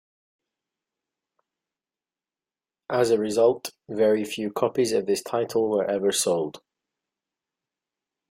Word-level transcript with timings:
As 2.89 3.11
a 3.11 3.19
result, 3.19 3.69
very 3.87 4.23
few 4.25 4.51
copies 4.51 4.93
of 4.93 5.05
this 5.05 5.21
title 5.21 5.69
were 5.69 5.85
ever 5.85 6.11
sold. 6.11 6.59